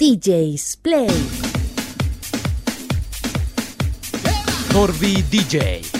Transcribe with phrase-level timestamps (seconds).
[0.00, 1.08] DJ's Play.
[4.68, 5.97] Torvi DJ.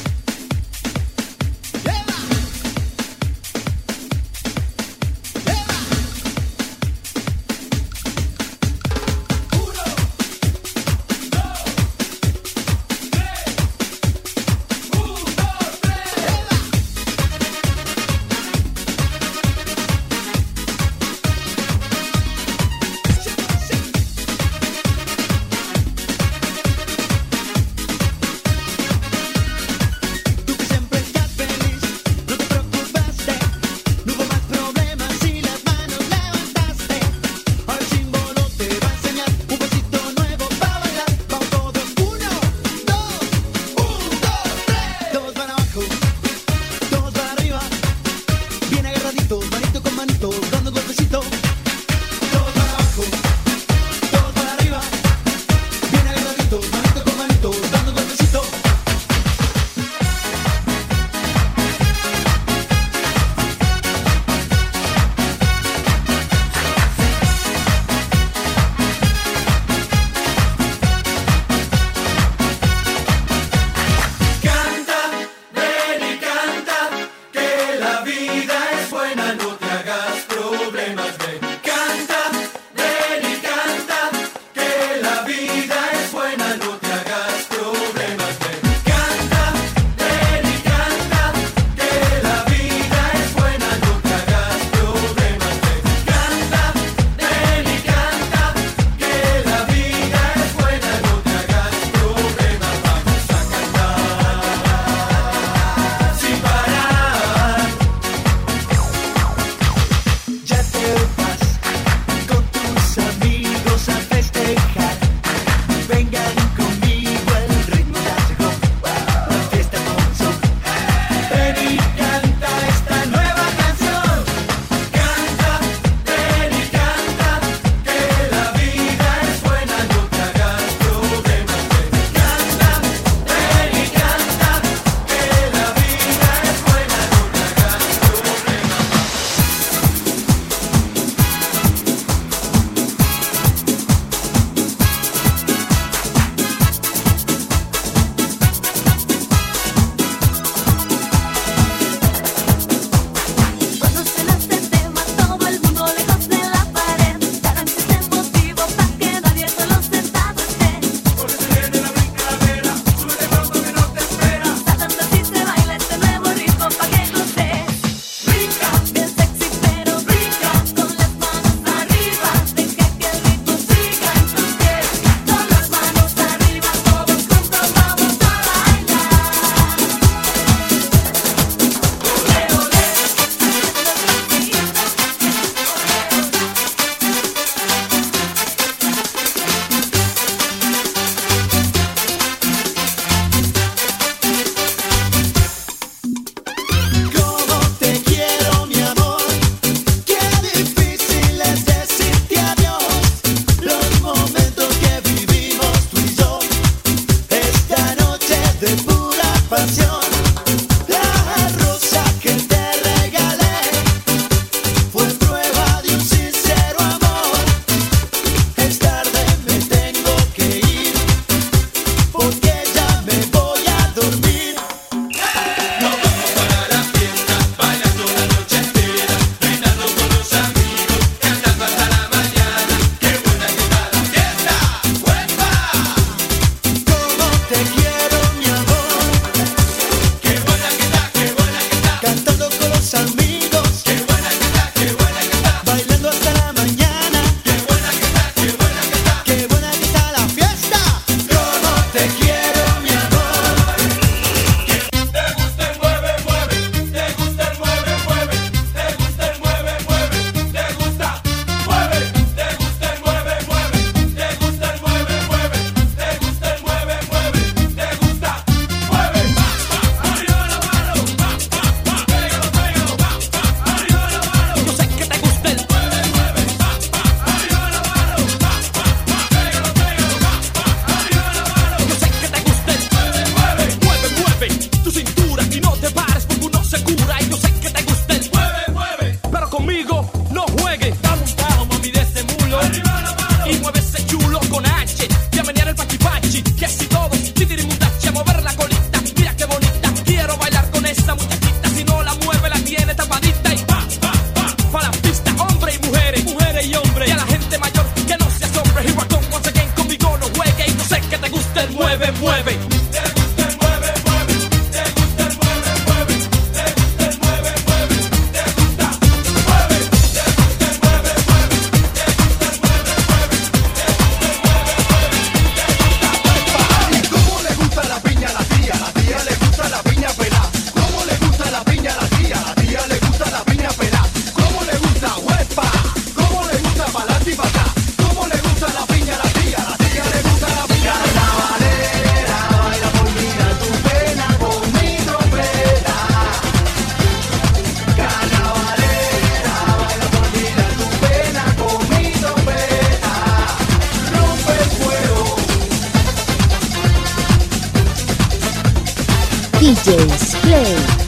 [359.89, 361.08] DJs Play.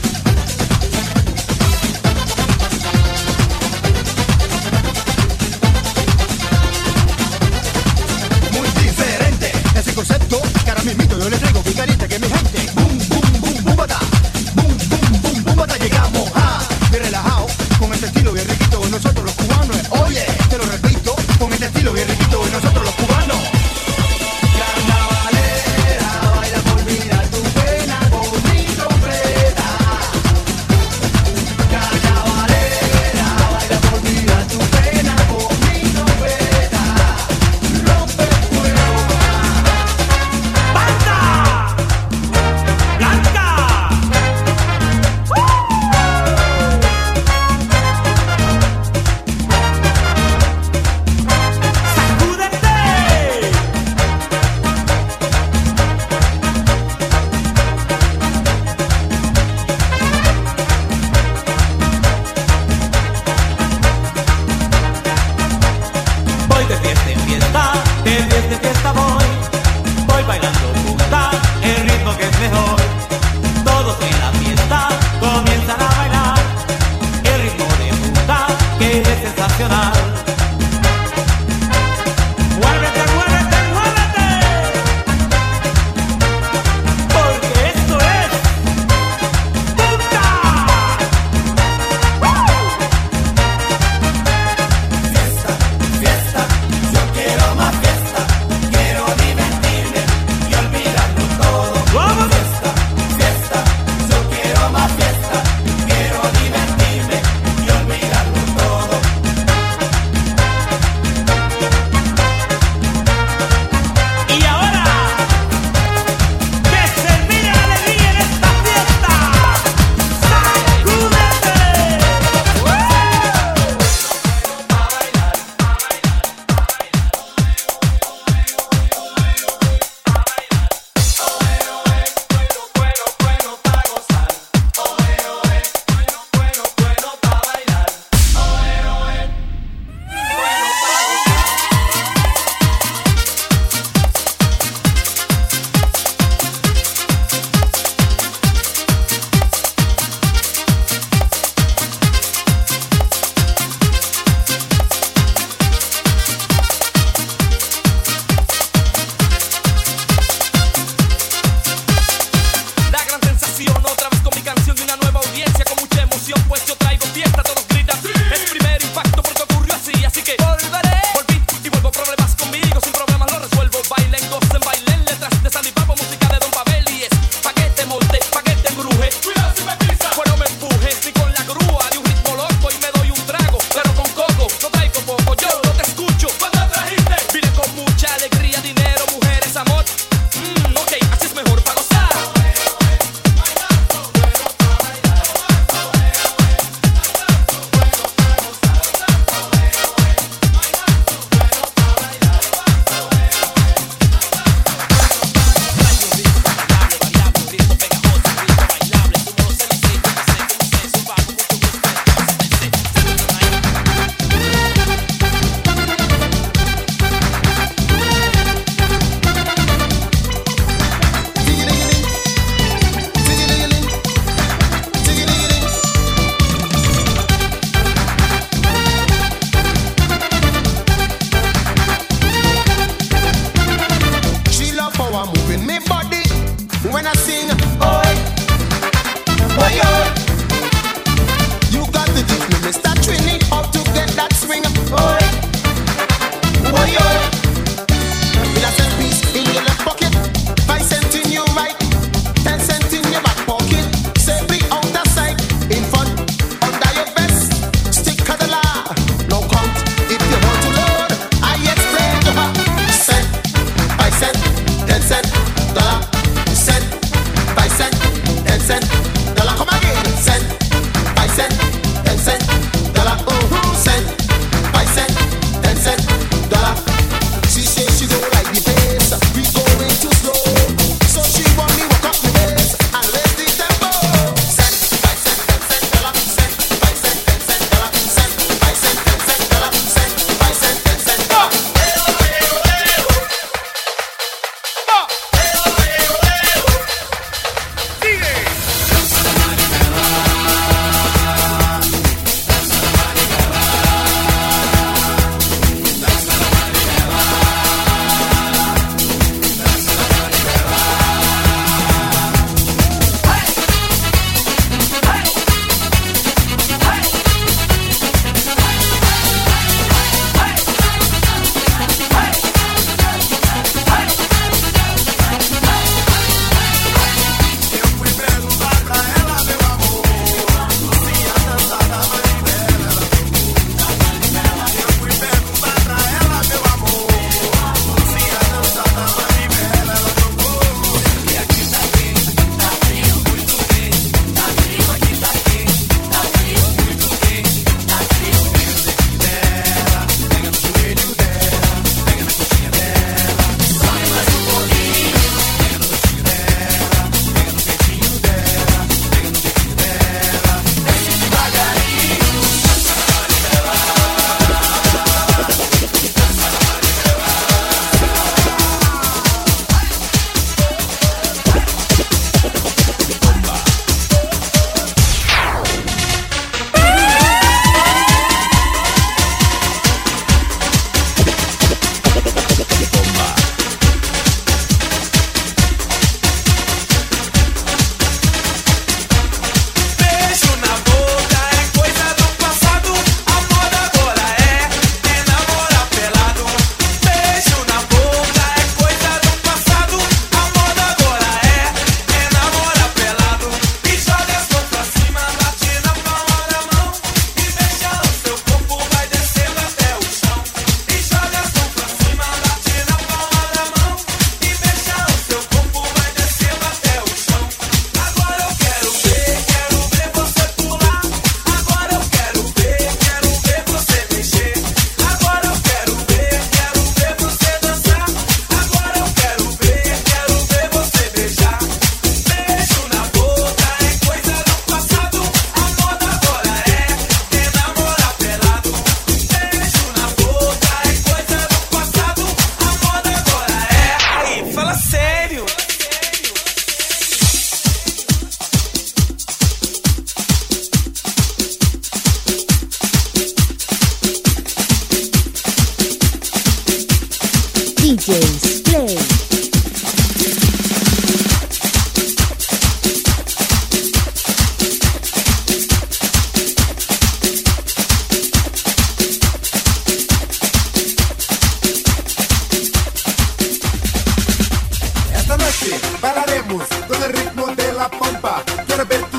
[476.01, 478.43] bailaremos con el ritmo de la pompa.
[478.65, 479.10] Quiero verte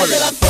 [0.00, 0.49] muévela.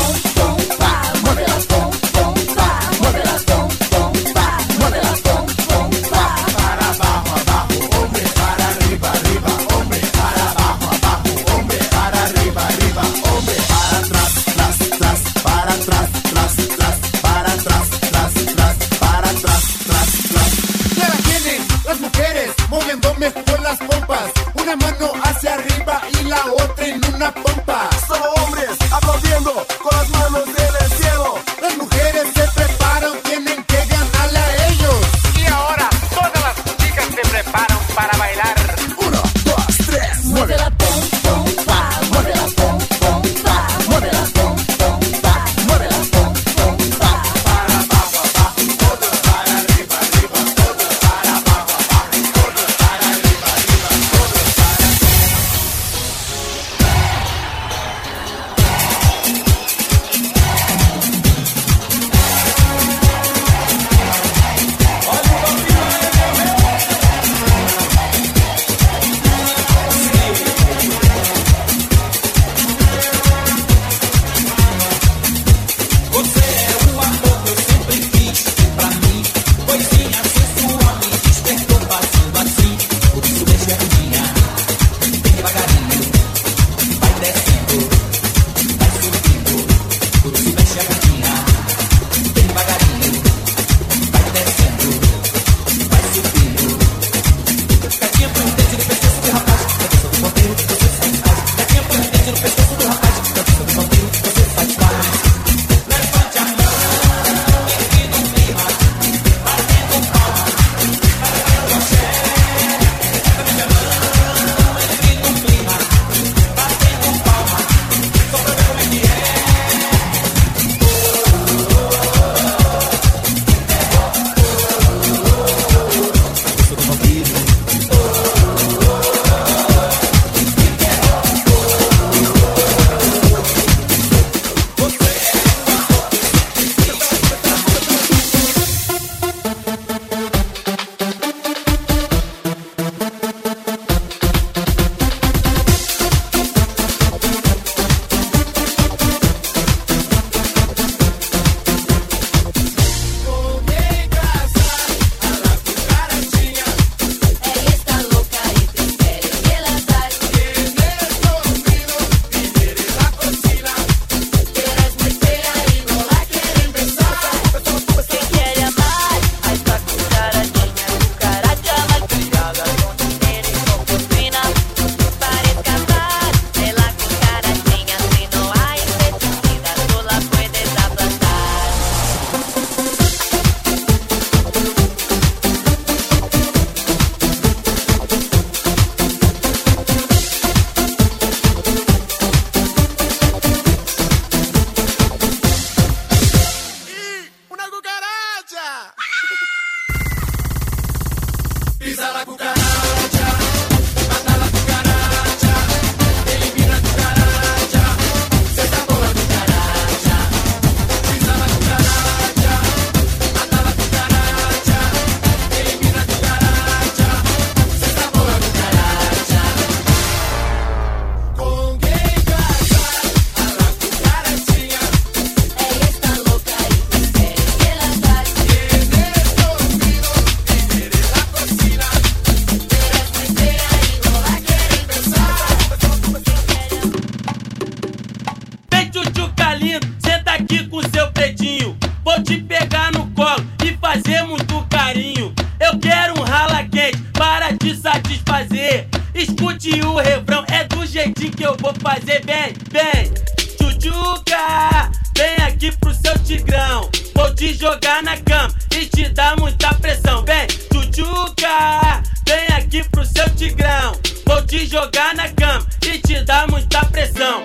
[266.11, 267.45] te dá muita pressão.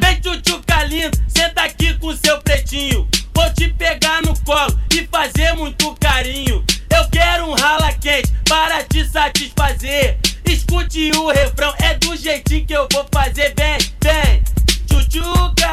[0.00, 3.08] Vem, tchutchuca lindo, senta aqui com seu pretinho.
[3.32, 6.64] Vou te pegar no colo e fazer muito carinho.
[6.90, 10.18] Eu quero um rala quente para te satisfazer.
[10.44, 14.23] Escute o refrão, é do jeitinho que eu vou fazer bem, bem.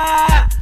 [0.04, 0.61] Ah!